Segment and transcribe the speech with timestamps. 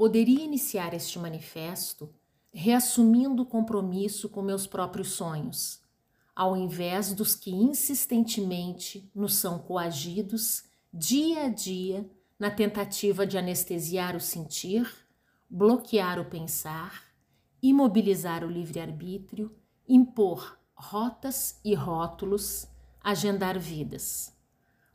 [0.00, 2.08] Poderia iniciar este manifesto
[2.50, 5.82] reassumindo o compromisso com meus próprios sonhos,
[6.34, 14.16] ao invés dos que insistentemente nos são coagidos dia a dia na tentativa de anestesiar
[14.16, 14.90] o sentir,
[15.50, 17.04] bloquear o pensar,
[17.62, 19.54] imobilizar o livre-arbítrio,
[19.86, 22.66] impor rotas e rótulos,
[23.02, 24.34] agendar vidas.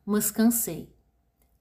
[0.04, 0.92] Mas cansei.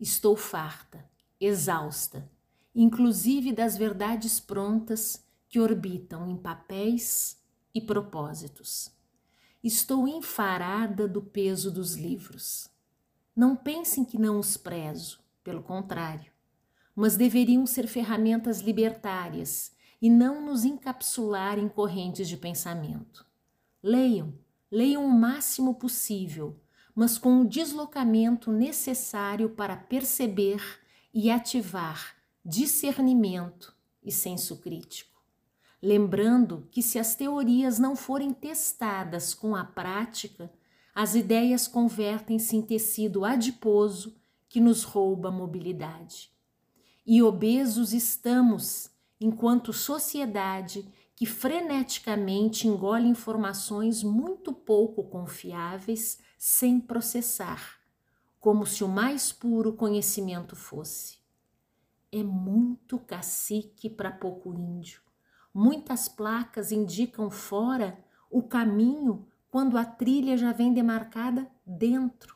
[0.01, 1.05] Estou farta,
[1.39, 2.27] exausta,
[2.75, 7.41] inclusive das verdades prontas que orbitam em papéis
[7.75, 8.91] e propósitos.
[9.63, 12.69] Estou enfarada do peso dos livros.
[13.35, 16.31] Não pensem que não os prezo, pelo contrário,
[16.95, 23.25] mas deveriam ser ferramentas libertárias e não nos encapsular em correntes de pensamento.
[23.83, 24.35] Leiam,
[24.71, 26.61] leiam o máximo possível,
[26.95, 30.63] mas com o deslocamento necessário para perceber
[31.13, 32.14] e ativar
[32.45, 35.15] discernimento e senso crítico
[35.85, 40.51] lembrando que se as teorias não forem testadas com a prática,
[40.95, 44.17] as ideias convertem-se em tecido adiposo
[44.49, 46.31] que nos rouba a mobilidade.
[47.05, 48.89] E obesos estamos,
[49.21, 57.79] enquanto sociedade que freneticamente engole informações muito pouco confiáveis sem processar,
[58.41, 61.24] como se o mais puro conhecimento fosse.
[62.17, 65.05] É muito cacique para pouco índio
[65.55, 67.97] Muitas placas indicam fora
[68.29, 72.35] o caminho quando a trilha já vem demarcada dentro.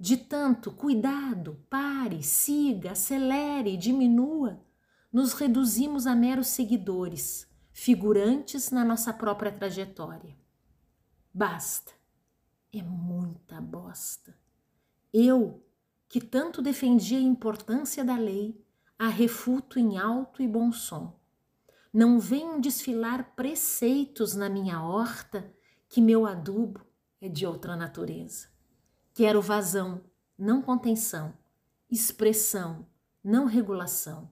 [0.00, 4.64] De tanto, cuidado, pare, siga, acelere, diminua,
[5.12, 10.34] nos reduzimos a meros seguidores, figurantes na nossa própria trajetória.
[11.32, 11.92] Basta.
[12.72, 14.36] É muita bosta.
[15.12, 15.62] Eu,
[16.08, 18.63] que tanto defendia a importância da lei,
[19.04, 21.14] a refuto em alto e bom som
[21.94, 25.48] não venham desfilar preceitos na minha horta,
[25.88, 26.80] que meu adubo
[27.20, 28.48] é de outra natureza.
[29.12, 30.02] Quero vazão,
[30.36, 31.32] não contenção,
[31.88, 32.84] expressão,
[33.22, 34.28] não regulação,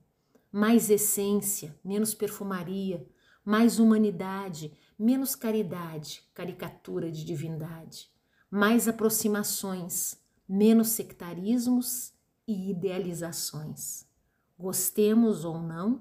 [0.50, 3.06] mais essência, menos perfumaria,
[3.44, 8.10] mais humanidade, menos caridade, caricatura de divindade,
[8.50, 12.12] mais aproximações, menos sectarismos
[12.44, 14.10] e idealizações.
[14.62, 16.00] Gostemos ou não,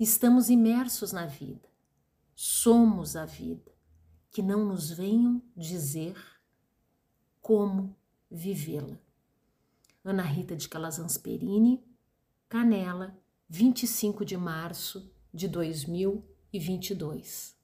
[0.00, 1.68] Estamos imersos na vida.
[2.34, 3.70] Somos a vida.
[4.30, 6.16] Que não nos venham dizer
[7.42, 7.94] como
[8.30, 8.98] vivê-la.
[10.02, 11.84] Ana Rita de Calazans Perini,
[12.48, 13.14] Canela,
[13.46, 17.59] 25 de março de 2022.